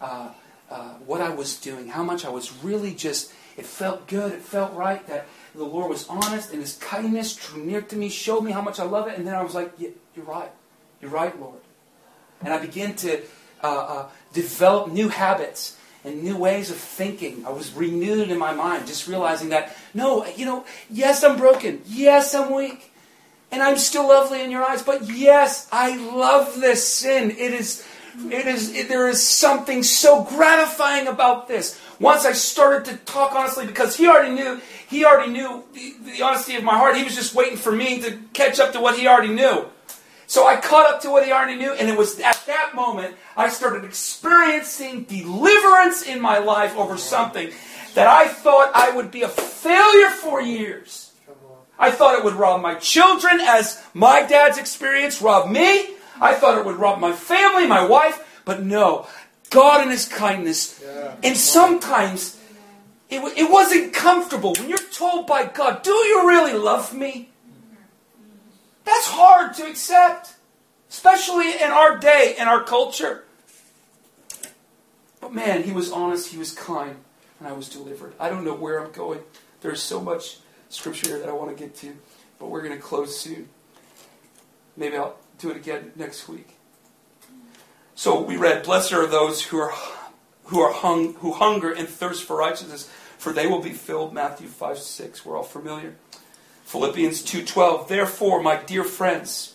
[0.00, 0.30] uh,
[0.70, 4.40] uh, what I was doing, how much I was really just, it felt good, it
[4.40, 8.44] felt right that the Lord was honest and His kindness drew near to me, showed
[8.44, 10.50] me how much I love it, and then I was like, yeah, You're right.
[11.02, 11.60] You're right, Lord.
[12.40, 13.20] And I began to
[13.62, 17.44] uh, uh, develop new habits and new ways of thinking.
[17.44, 21.82] I was renewed in my mind, just realizing that, no, you know, yes, I'm broken.
[21.84, 22.90] Yes, I'm weak.
[23.50, 24.82] And I'm still lovely in your eyes.
[24.82, 27.30] But yes, I love this sin.
[27.30, 27.86] It is,
[28.30, 31.80] it is, it, there is something so gratifying about this.
[31.98, 36.22] Once I started to talk honestly, because he already knew, he already knew the, the
[36.22, 36.96] honesty of my heart.
[36.96, 39.66] He was just waiting for me to catch up to what he already knew.
[40.28, 43.16] So I caught up to what he already knew, and it was at that moment
[43.34, 47.50] I started experiencing deliverance in my life over something
[47.94, 51.07] that I thought I would be a failure for years.
[51.78, 55.90] I thought it would rob my children as my dad's experience robbed me.
[56.20, 59.06] I thought it would rob my family, my wife, but no.
[59.50, 60.82] God in His kindness.
[60.84, 61.14] Yeah.
[61.22, 62.38] And sometimes
[63.08, 64.54] it, it wasn't comfortable.
[64.54, 67.30] When you're told by God, Do you really love me?
[68.84, 70.34] That's hard to accept,
[70.90, 73.24] especially in our day and our culture.
[75.20, 76.96] But man, he was honest, he was kind,
[77.38, 78.14] and I was delivered.
[78.18, 79.20] I don't know where I'm going.
[79.60, 80.38] There's so much
[80.68, 81.96] scripture that I want to get to,
[82.38, 83.48] but we're going to close soon.
[84.76, 86.56] Maybe I'll do it again next week.
[87.94, 89.72] So we read, "Blessed are those who are
[90.44, 94.48] who are hung who hunger and thirst for righteousness, for they will be filled." Matthew
[94.48, 95.24] five six.
[95.24, 95.96] We're all familiar.
[96.68, 99.54] Philippians 2:12 Therefore my dear friends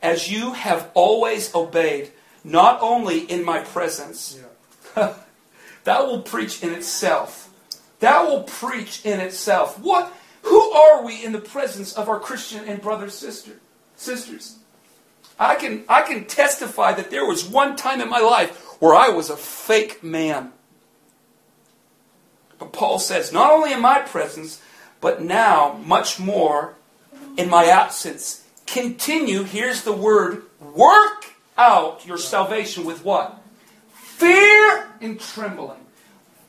[0.00, 2.12] as you have always obeyed
[2.44, 4.38] not only in my presence
[4.96, 5.14] yeah.
[5.84, 7.50] that will preach in itself
[7.98, 12.64] that will preach in itself what who are we in the presence of our Christian
[12.66, 13.52] and brother sister
[13.96, 14.56] sisters
[15.38, 19.08] I can I can testify that there was one time in my life where I
[19.08, 20.52] was a fake man
[22.58, 24.60] but Paul says not only in my presence
[25.02, 26.76] but now, much more
[27.36, 28.46] in my absence.
[28.66, 33.42] Continue, here's the word, work out your salvation with what?
[33.92, 35.80] Fear and trembling.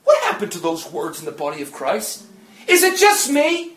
[0.03, 2.25] What happened to those words in the body of Christ?
[2.67, 3.72] Is it just me?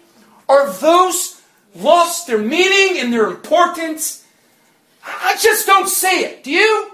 [0.49, 1.41] Are those
[1.75, 4.25] lost their meaning and their importance?
[5.05, 6.45] I just don't say it.
[6.45, 6.93] Do you?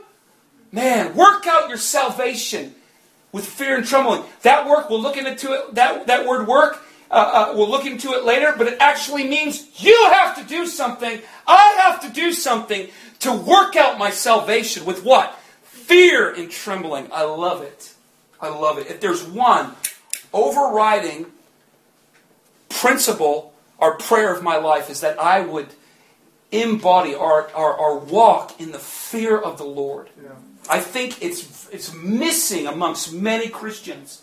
[0.71, 2.75] Man, work out your salvation
[3.31, 4.23] with fear and trembling.
[4.43, 5.75] That work, we'll look into it.
[5.75, 9.69] That, that word work uh, uh, we'll look into it later, but it actually means
[9.85, 11.21] you have to do something.
[11.47, 12.89] I have to do something
[13.19, 15.39] to work out my salvation with what?
[15.63, 17.11] Fear and trembling.
[17.13, 17.93] I love it.
[18.41, 18.87] I love it.
[18.87, 19.73] If there's one
[20.33, 21.27] overriding
[22.83, 25.69] principle or prayer of my life is that I would
[26.51, 30.11] embody or, or, or walk in the fear of the Lord.
[30.21, 30.31] Yeah.
[30.69, 34.23] I think it's, it's missing amongst many Christians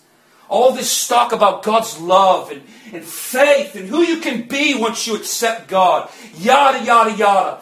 [0.49, 5.05] all this talk about God's love and, and faith and who you can be once
[5.05, 6.09] you accept God.
[6.35, 7.61] Yada, yada, yada.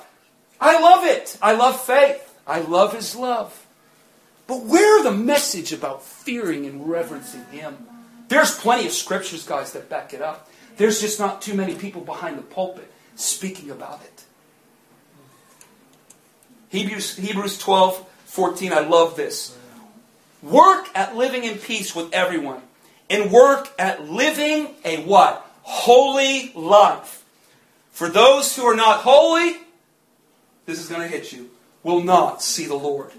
[0.59, 1.37] I love it.
[1.41, 2.23] I love faith.
[2.47, 3.67] I love His love.
[4.47, 7.75] But where the message about fearing and reverencing Him?
[8.29, 10.49] There's plenty of scriptures, guys, that back it up.
[10.77, 14.23] There's just not too many people behind the pulpit speaking about it.
[16.69, 19.57] Hebrews, Hebrews 12, 14, I love this.
[20.43, 22.61] Work at living in peace with everyone
[23.09, 25.45] and work at living a what?
[25.63, 27.25] Holy life.
[27.91, 29.57] For those who are not holy,
[30.65, 31.49] this is going to hit you,
[31.81, 33.11] will not see the Lord.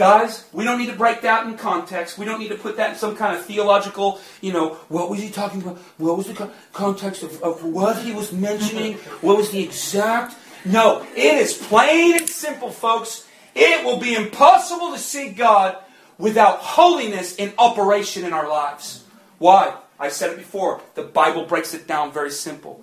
[0.00, 2.16] Guys, we don't need to break that in context.
[2.16, 5.20] We don't need to put that in some kind of theological, you know, what was
[5.20, 5.76] he talking about?
[5.98, 8.94] What was the context of, of what he was mentioning?
[9.20, 10.36] What was the exact?
[10.64, 13.28] No, it is plain and simple, folks.
[13.54, 15.76] It will be impossible to see God
[16.16, 19.04] without holiness in operation in our lives.
[19.36, 19.74] Why?
[19.98, 20.80] I said it before.
[20.94, 22.82] The Bible breaks it down very simple.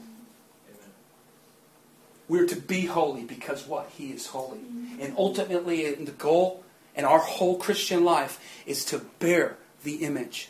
[2.30, 3.89] We're to be holy because what?
[3.97, 4.60] He is holy.
[4.99, 6.63] And ultimately, the goal
[6.97, 10.49] in our whole Christian life is to bear the image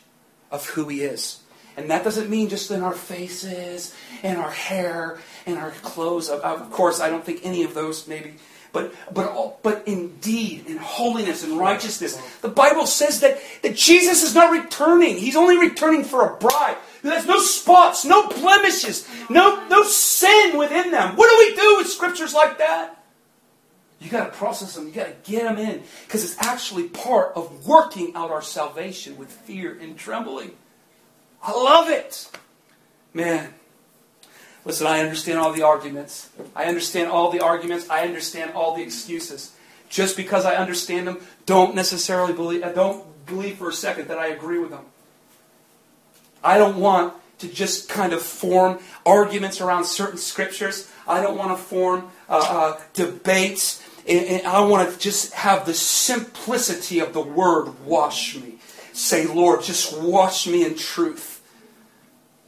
[0.50, 1.40] of who He is.
[1.76, 6.28] And that doesn't mean just in our faces and our hair and our clothes.
[6.28, 8.34] Of course, I don't think any of those maybe
[8.72, 12.16] but but but in deed, in holiness and righteousness.
[12.40, 15.16] The Bible says that, that Jesus is not returning.
[15.16, 20.58] He's only returning for a bride who has no spots, no blemishes, no, no sin
[20.58, 21.16] within them.
[21.16, 22.97] What do we do with scriptures like that?
[24.00, 24.86] You got to process them.
[24.86, 29.16] You got to get them in because it's actually part of working out our salvation
[29.16, 30.52] with fear and trembling.
[31.42, 32.30] I love it.
[33.12, 33.54] Man,
[34.68, 36.28] Listen, I understand all the arguments.
[36.54, 37.88] I understand all the arguments.
[37.88, 39.52] I understand all the excuses.
[39.88, 42.62] Just because I understand them, don't necessarily believe.
[42.62, 44.84] Uh, don't believe for a second that I agree with them.
[46.44, 50.90] I don't want to just kind of form arguments around certain scriptures.
[51.06, 53.82] I don't want to form uh, uh, debates.
[54.08, 58.54] And I want to just have the simplicity of the word wash me.
[58.94, 61.42] Say, Lord, just wash me in truth.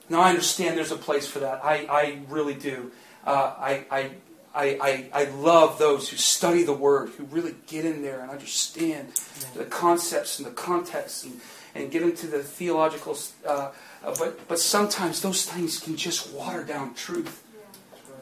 [0.08, 1.64] Now, I understand there's a place for that.
[1.64, 2.90] I, I really do.
[3.24, 4.10] Uh, I, I,
[4.54, 9.12] I, I, love those who study the Word, who really get in there and understand
[9.54, 11.40] the concepts and the context and,
[11.74, 13.16] and get into the theological.
[13.46, 13.70] Uh,
[14.02, 17.44] uh, but, but sometimes those things can just water down truth.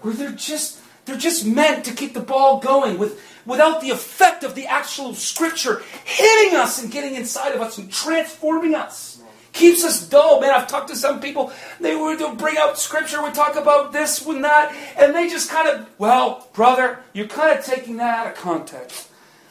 [0.03, 4.45] Where they're just, they're just meant to keep the ball going with, without the effect
[4.45, 9.19] of the actual Scripture hitting us and getting inside of us and transforming us
[9.53, 10.41] keeps us dull.
[10.41, 14.25] Man, I've talked to some people, they would bring out scripture, we talk about this
[14.25, 18.33] and that, and they just kind of, well, brother, you're kind of taking that out
[18.33, 19.11] of context.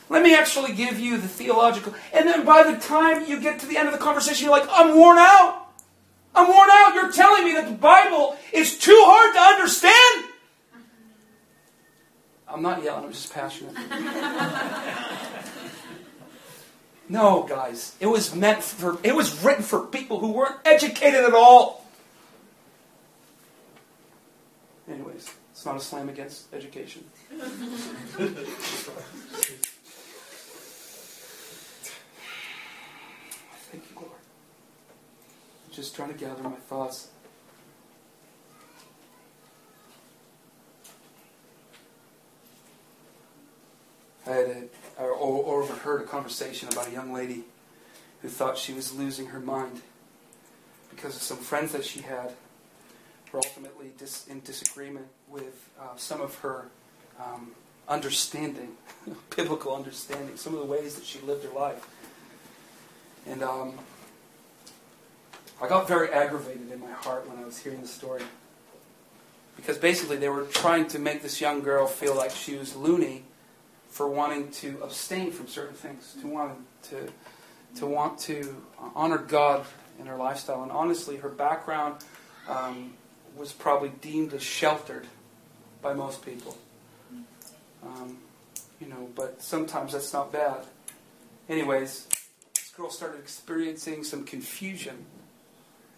[0.10, 1.94] Let me actually give you the theological.
[2.14, 4.70] And then by the time you get to the end of the conversation, you're like,
[4.72, 5.68] I'm worn out.
[6.34, 6.94] I'm worn out.
[6.96, 10.34] You're telling me that the Bible is too hard to understand?
[12.50, 13.76] I'm not yelling, I'm just passionate.
[17.10, 17.96] No, guys.
[18.00, 21.86] It was meant for, it was written for people who weren't educated at all.
[24.90, 27.04] Anyways, it's not a slam against education.
[27.30, 27.44] Thank
[33.90, 34.12] you, Lord.
[35.66, 37.08] I'm just trying to gather my thoughts.
[44.28, 47.44] I had a or, overheard a conversation about a young lady
[48.22, 49.82] who thought she was losing her mind
[50.90, 52.34] because of some friends that she had
[53.32, 56.66] were ultimately dis- in disagreement with uh, some of her
[57.20, 57.52] um,
[57.88, 58.76] understanding,
[59.36, 61.88] biblical understanding, some of the ways that she lived her life.
[63.28, 63.78] And um,
[65.62, 68.24] I got very aggravated in my heart when I was hearing the story.
[69.56, 73.24] Because basically, they were trying to make this young girl feel like she was loony
[73.90, 77.08] for wanting to abstain from certain things, to want to
[77.76, 78.56] to want to
[78.96, 79.66] honor God
[80.00, 80.64] in her lifestyle.
[80.64, 82.04] And honestly, her background
[82.48, 82.94] um,
[83.36, 85.08] was probably deemed as sheltered
[85.82, 86.58] by most people.
[87.84, 88.18] Um,
[88.82, 90.66] you know, but sometimes that's not bad.
[91.50, 92.08] Anyways,
[92.56, 95.06] this girl started experiencing some confusion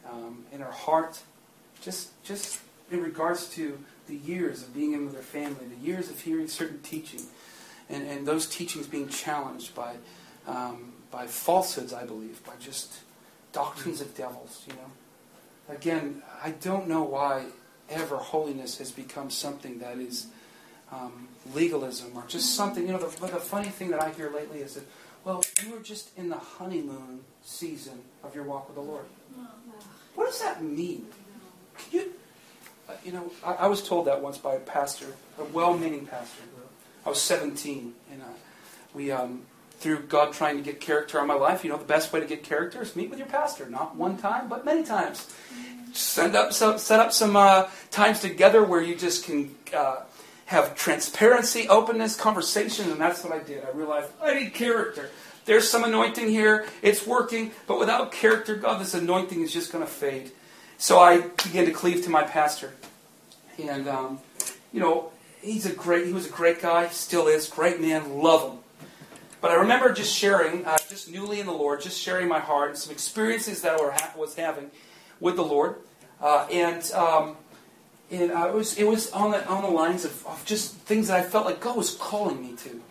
[0.10, 1.22] um, in her heart,
[1.82, 2.60] just just
[2.92, 6.48] in regards to the years of being in with her family, the years of hearing
[6.48, 7.22] certain teaching
[7.90, 9.96] and, and those teachings being challenged by,
[10.48, 12.94] um, by falsehoods, I believe, by just
[13.52, 15.74] doctrines of devils, you know.
[15.76, 17.46] Again, I don't know why
[17.90, 20.28] ever holiness has become something that is
[20.92, 24.60] um, legalism or just something, you know, the, the funny thing that I hear lately
[24.60, 24.84] is that,
[25.24, 29.06] well, you are just in the honeymoon season of your walk with the Lord.
[30.16, 31.08] What does that mean?
[31.78, 32.14] Can you,
[32.88, 36.42] uh, you know, I, I was told that once by a pastor, a well-meaning pastor.
[37.06, 38.26] I was 17, and uh,
[38.94, 39.44] we, um,
[39.80, 42.26] through God trying to get character on my life, you know, the best way to
[42.26, 43.70] get character is meet with your pastor.
[43.70, 45.34] Not one time, but many times.
[45.94, 50.02] Send up, so, set up some uh, times together where you just can uh,
[50.46, 53.64] have transparency, openness, conversation, and that's what I did.
[53.64, 55.10] I realized I need character.
[55.46, 59.84] There's some anointing here, it's working, but without character, God, this anointing is just going
[59.84, 60.32] to fade.
[60.78, 62.74] So I began to cleave to my pastor.
[63.58, 64.20] And, um,
[64.72, 68.52] you know, he's a great, he was a great guy, still is, great man, love
[68.52, 68.60] him.
[69.42, 72.72] But I remember just sharing, uh, just newly in the Lord, just sharing my heart,
[72.72, 74.70] and some experiences that I ha- was having
[75.20, 75.76] with the Lord,
[76.22, 77.38] uh, and um,
[78.12, 81.08] and uh, it was it was on the on the lines of, of just things
[81.08, 82.82] that I felt like God was calling me to.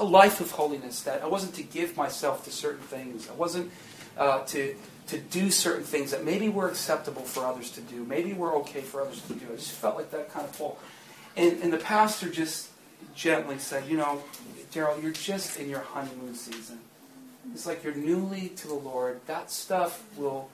[0.00, 3.28] A life of holiness that I wasn't to give myself to certain things.
[3.28, 3.70] I wasn't
[4.16, 4.76] uh, to
[5.08, 8.80] to do certain things that maybe were acceptable for others to do, maybe were okay
[8.80, 9.46] for others to do.
[9.52, 10.78] I just felt like that kind of pull.
[11.36, 12.70] And, and the pastor just
[13.14, 14.22] gently said, You know,
[14.72, 16.80] Darrell, you're just in your honeymoon season.
[17.52, 19.20] It's like you're newly to the Lord.
[19.26, 20.50] That stuff will,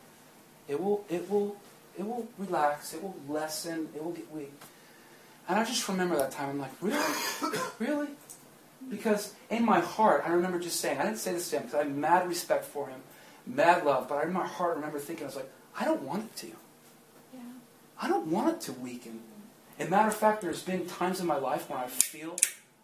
[0.68, 1.56] it will, it will,
[1.98, 2.94] it will relax.
[2.94, 3.88] It will lessen.
[3.94, 4.52] It will get weak.
[5.48, 6.50] And I just remember that time.
[6.50, 8.08] I'm like, really, really,
[8.88, 10.98] because in my heart, I remember just saying.
[10.98, 13.00] I didn't say this to him because I had mad respect for him,
[13.46, 14.08] mad love.
[14.08, 16.46] But in my heart, I remember thinking, I was like, I don't want it to.
[16.46, 17.40] Yeah.
[18.00, 19.20] I don't want it to weaken.
[19.79, 22.37] As a matter of fact, there's been times in my life when I feel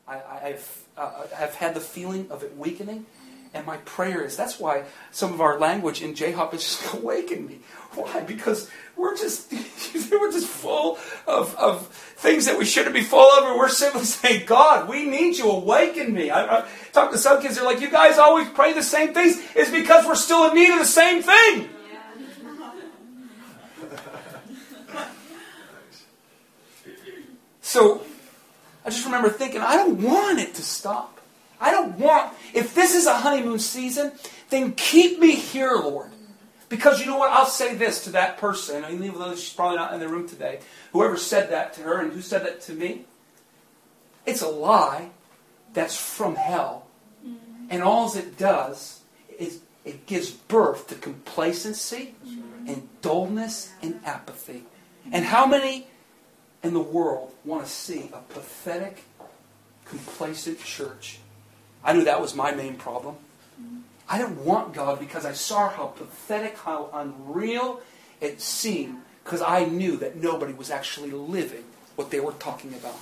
[0.08, 3.06] I, have uh, have had the feeling of it weakening,
[3.54, 6.94] And my prayer is that's why some of our language in J Hop is just
[7.00, 7.60] awaken me.
[7.94, 8.20] Why?
[8.20, 9.52] Because we're just
[10.10, 14.04] we're just full of, of things that we shouldn't be full of, and we're simply
[14.04, 15.48] saying, God, we need you.
[15.48, 16.30] Awaken me.
[16.30, 19.40] I, I talk to some kids, they're like, you guys always pray the same things.
[19.54, 21.68] It's because we're still in need of the same thing.
[27.70, 28.02] So
[28.84, 31.20] I just remember thinking, I don't want it to stop.
[31.60, 34.10] I don't want, if this is a honeymoon season,
[34.48, 36.10] then keep me here, Lord.
[36.68, 37.30] Because you know what?
[37.30, 40.58] I'll say this to that person, even though she's probably not in the room today,
[40.92, 43.04] whoever said that to her and who said that to me,
[44.26, 45.10] it's a lie
[45.72, 46.88] that's from hell.
[47.24, 47.66] Mm-hmm.
[47.70, 49.02] And all it does
[49.38, 52.66] is it gives birth to complacency mm-hmm.
[52.66, 54.64] and dullness and apathy.
[55.12, 55.86] And how many
[56.62, 59.04] in the world want to see a pathetic,
[59.86, 61.18] complacent church.
[61.82, 63.16] I knew that was my main problem.
[64.08, 67.80] I didn't want God because I saw how pathetic, how unreal
[68.20, 71.64] it seemed, because I knew that nobody was actually living
[71.96, 72.98] what they were talking about.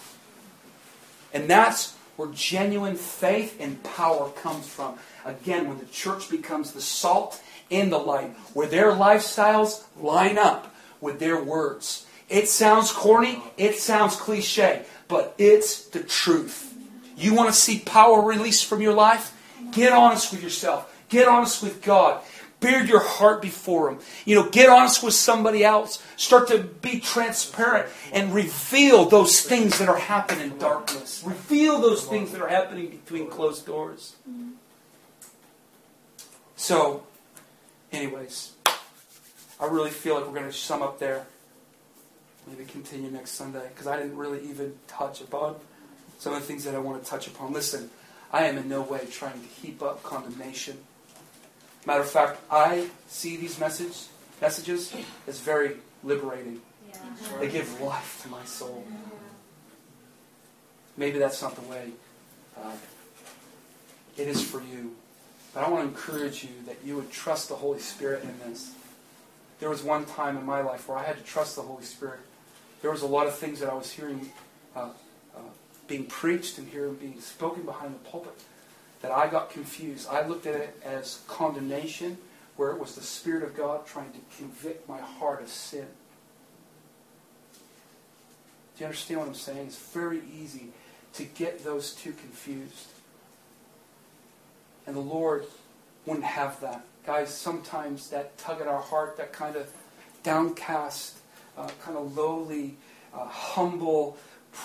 [1.32, 4.98] And that's where genuine faith and power comes from.
[5.24, 7.40] Again, when the church becomes the salt
[7.70, 13.78] and the light, where their lifestyles line up with their words it sounds corny, it
[13.78, 16.74] sounds cliche, but it's the truth.
[17.16, 19.34] You want to see power released from your life?
[19.72, 20.94] Get honest with yourself.
[21.08, 22.22] Get honest with God.
[22.60, 23.98] Beard your heart before Him.
[24.24, 26.02] You know, get honest with somebody else.
[26.16, 31.22] Start to be transparent and reveal those things that are happening in darkness.
[31.24, 34.16] Reveal those things that are happening between closed doors.
[36.56, 37.04] So,
[37.92, 38.52] anyways,
[39.60, 41.26] I really feel like we're going to sum up there
[42.48, 45.56] maybe continue next Sunday because I didn't really even touch upon
[46.18, 47.52] some of the things that I want to touch upon.
[47.52, 47.90] Listen,
[48.32, 50.78] I am in no way trying to heap up condemnation.
[51.86, 54.08] Matter of fact, I see these message,
[54.40, 54.94] messages
[55.26, 56.60] as very liberating.
[56.88, 56.98] Yeah.
[57.40, 58.84] They give life to my soul.
[60.96, 61.92] Maybe that's not the way
[62.56, 62.72] uh,
[64.16, 64.96] it is for you.
[65.54, 68.72] But I want to encourage you that you would trust the Holy Spirit in this.
[69.60, 72.20] There was one time in my life where I had to trust the Holy Spirit
[72.82, 74.30] there was a lot of things that I was hearing
[74.76, 74.90] uh,
[75.36, 75.40] uh,
[75.86, 78.34] being preached and hearing being spoken behind the pulpit
[79.02, 80.08] that I got confused.
[80.10, 82.18] I looked at it as condemnation,
[82.56, 85.86] where it was the Spirit of God trying to convict my heart of sin.
[88.76, 89.66] Do you understand what I'm saying?
[89.66, 90.68] It's very easy
[91.14, 92.88] to get those two confused.
[94.86, 95.46] And the Lord
[96.06, 96.84] wouldn't have that.
[97.04, 99.70] Guys, sometimes that tug at our heart, that kind of
[100.22, 101.17] downcast
[101.58, 102.76] uh, kind of lowly,
[103.12, 104.16] uh, humble,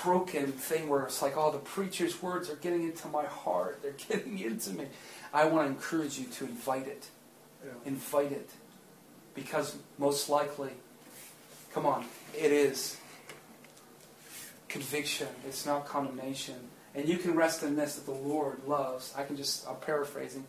[0.04, 3.82] broken thing where it's like, oh, the preacher's words are getting into my heart.
[3.82, 4.88] They're getting into me.
[5.34, 7.08] I want to encourage you to invite it.
[7.64, 7.72] Yeah.
[7.86, 8.50] Invite it.
[9.34, 10.72] Because most likely,
[11.74, 12.06] come on,
[12.38, 12.98] it is
[14.68, 15.28] conviction.
[15.48, 16.56] It's not condemnation.
[16.94, 19.14] And you can rest in this that the Lord loves.
[19.18, 20.46] I can just, I'm paraphrasing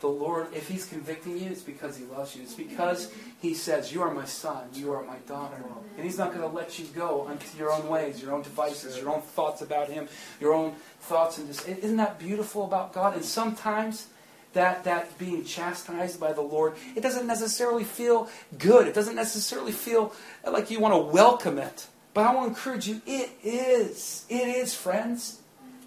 [0.00, 2.42] the Lord, if He's convicting you, it's because He loves you.
[2.42, 5.62] It's because He says, You are my son, you are my daughter.
[5.96, 8.98] And He's not going to let you go unto your own ways, your own devices,
[8.98, 10.08] your own thoughts about Him,
[10.40, 11.38] your own thoughts.
[11.38, 13.14] And just, isn't that beautiful about God?
[13.14, 14.08] And sometimes
[14.52, 18.28] that, that being chastised by the Lord, it doesn't necessarily feel
[18.58, 18.86] good.
[18.86, 20.12] It doesn't necessarily feel
[20.46, 21.86] like you want to welcome it.
[22.12, 24.24] But I want to encourage you, it is.
[24.28, 25.40] It is, friends.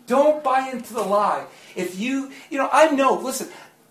[0.06, 1.46] Don't buy into the lie.
[1.76, 3.48] If you, you know, I know, listen,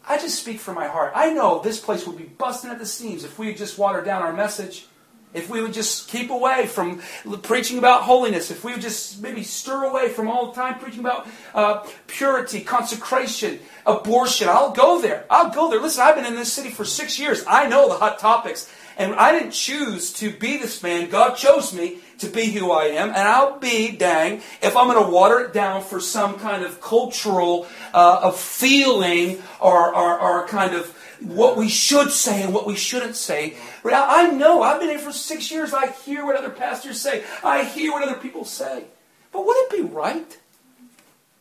[0.09, 1.13] I just speak from my heart.
[1.15, 4.23] I know this place would be busting at the seams if we just watered down
[4.23, 4.87] our message.
[5.35, 7.03] If we would just keep away from
[7.43, 11.01] preaching about holiness, if we would just maybe stir away from all the time preaching
[11.01, 15.27] about uh, purity, consecration, abortion, I'll go there.
[15.29, 15.81] I'll go there.
[15.81, 17.45] Listen, I've been in this city for six years.
[17.47, 18.73] I know the hot topics.
[18.99, 21.09] And I didn't choose to be this man.
[21.09, 23.11] God chose me to be who I am.
[23.11, 26.81] And I'll be, dang, if I'm going to water it down for some kind of
[26.81, 32.67] cultural uh, of feeling or, or, or kind of what we should say and what
[32.67, 33.55] we shouldn't say.
[33.85, 35.73] I know, I've been here for six years.
[35.73, 38.85] I hear what other pastors say, I hear what other people say.
[39.33, 40.39] But would it be right?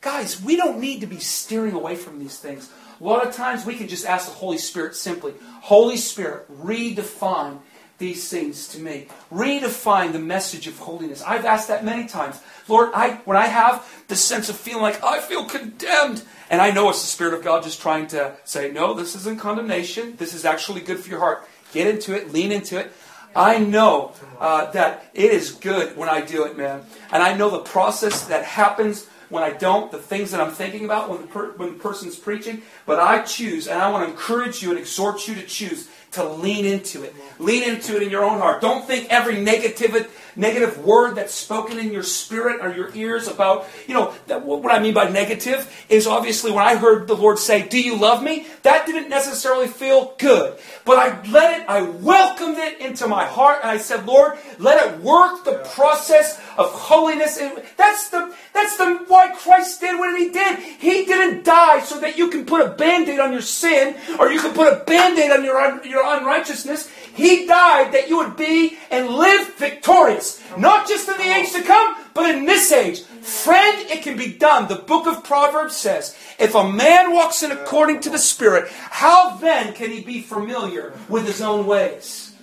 [0.02, 2.72] Guys, we don't need to be steering away from these things.
[3.00, 7.60] A lot of times we can just ask the Holy Spirit simply, Holy Spirit, redefine
[7.98, 9.08] these things to me.
[9.32, 11.24] Redefine the message of holiness.
[11.24, 12.40] I've asked that many times.
[12.68, 16.72] Lord, I, when I have the sense of feeling like I feel condemned, and I
[16.72, 20.16] know it's the Spirit of God just trying to say, no, this isn't condemnation.
[20.18, 21.48] This is actually good for your heart.
[21.74, 22.92] Get into it, lean into it.
[23.36, 26.84] I know uh, that it is good when I do it, man.
[27.12, 30.86] And I know the process that happens when I don't, the things that I'm thinking
[30.86, 32.62] about when the, per, when the person's preaching.
[32.86, 36.24] But I choose, and I want to encourage you and exhort you to choose to
[36.24, 37.14] lean into it.
[37.38, 38.62] Lean into it in your own heart.
[38.62, 43.68] Don't think every negative, negative word that's spoken in your spirit or your ears about,
[43.88, 47.40] you know, that, what I mean by negative is obviously when I heard the Lord
[47.40, 48.48] say, Do you love me?
[48.64, 50.58] That didn't necessarily feel good.
[50.86, 54.88] But I let it, I welcomed it into my heart, and I said, Lord, let
[54.88, 57.40] it work the process of holiness.
[57.78, 60.60] That's the that's the why Christ did what he did.
[60.60, 64.40] He didn't die so that you can put a band-aid on your sin or you
[64.40, 66.90] can put a band-aid on your, your unrighteousness.
[67.14, 70.42] He died that you would be and live victorious.
[70.58, 73.02] Not just in the age to come, but in this age.
[73.02, 74.68] Friend, it can be done.
[74.68, 79.38] The book of Proverbs says, if a man walks in according to the Spirit, how
[79.38, 82.36] then can he be familiar with his own ways?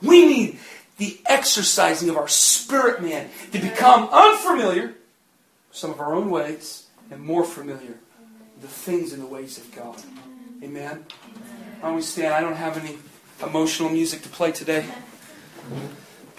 [0.00, 0.58] We need
[0.98, 4.94] the exercising of our spirit man to become unfamiliar
[5.70, 7.94] some of our own ways and more familiar
[8.60, 9.96] the things and the ways of God.
[10.62, 11.04] Amen.
[11.82, 12.34] I always stand.
[12.34, 12.98] I don't have any
[13.42, 14.84] emotional music to play today.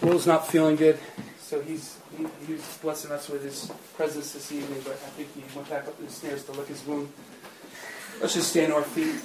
[0.02, 1.00] Will's not feeling good,
[1.40, 4.82] so he's he, he's blessing us with his presence this evening.
[4.84, 7.10] But I think he went back up the stairs to lick his wound.
[8.20, 9.16] Let's just stand on our feet,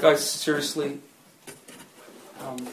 [0.00, 0.28] guys.
[0.28, 1.00] Seriously,
[2.44, 2.66] um,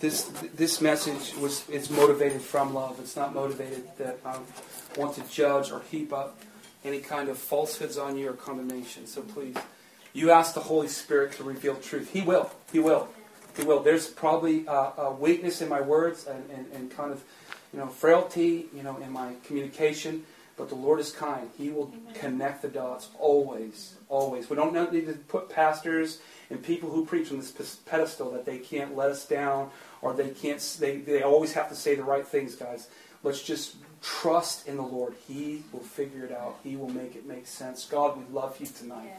[0.00, 2.98] this this message was is motivated from love.
[3.00, 4.38] It's not motivated that I
[4.96, 6.40] want to judge or heap up
[6.84, 9.06] any kind of falsehoods on you or condemnation.
[9.06, 9.56] So please,
[10.12, 12.10] you ask the Holy Spirit to reveal truth.
[12.12, 12.50] He will.
[12.72, 13.08] He will.
[13.56, 13.82] He will.
[13.82, 17.22] There's probably a, a weakness in my words and, and, and kind of
[17.72, 20.24] you know frailty you know in my communication.
[20.58, 21.48] But the Lord is kind.
[21.56, 24.50] He will connect the dots always, always.
[24.50, 28.58] We don't need to put pastors and people who preach on this pedestal that they
[28.58, 29.70] can't let us down
[30.02, 32.88] or they can't they, they always have to say the right things guys.
[33.22, 35.14] Let's just trust in the lord.
[35.28, 36.58] He will figure it out.
[36.64, 37.84] He will make it make sense.
[37.84, 39.14] God we love you tonight.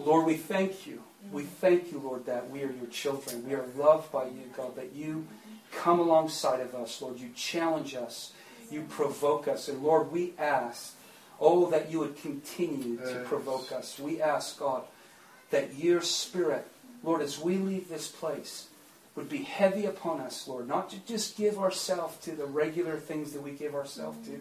[0.00, 1.02] Lord we thank you.
[1.30, 3.46] We thank you lord that we are your children.
[3.46, 5.28] We are loved by you god that you
[5.70, 7.20] come alongside of us lord.
[7.20, 8.32] You challenge us
[8.70, 9.68] you provoke us.
[9.68, 10.94] And lord we ask
[11.40, 13.98] oh that you would continue to provoke us.
[13.98, 14.82] We ask god
[15.50, 16.66] that your spirit,
[17.02, 18.68] Lord, as we leave this place,
[19.16, 23.32] would be heavy upon us, Lord, not to just give ourselves to the regular things
[23.32, 24.40] that we give ourselves to,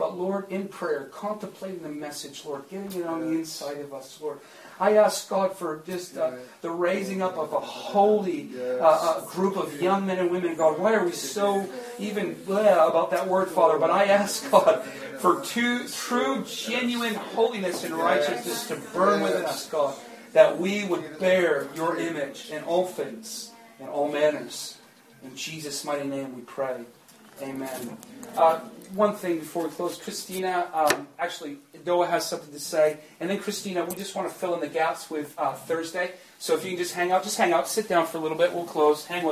[0.00, 4.18] but Lord, in prayer, contemplating the message, Lord, getting it on the inside of us,
[4.20, 4.40] Lord.
[4.80, 6.32] I ask God for just uh,
[6.62, 8.48] the raising up of a holy
[8.80, 10.56] uh, a group of young men and women.
[10.56, 13.78] God, why are we so even about that word, Father?
[13.78, 14.82] But I ask God
[15.18, 19.94] for two, true, genuine holiness and righteousness to burn within us, God
[20.32, 24.78] that we would bear your image in all things, in all manners.
[25.22, 26.84] In Jesus' mighty name we pray.
[27.42, 27.96] Amen.
[28.94, 32.98] One thing before we close, Christina, um, actually, Noah has something to say.
[33.20, 36.12] And then, Christina, we just want to fill in the gaps with uh, Thursday.
[36.38, 38.36] So if you can just hang out, just hang out, sit down for a little
[38.36, 38.52] bit.
[38.52, 39.06] We'll close.
[39.06, 39.28] Hang with us.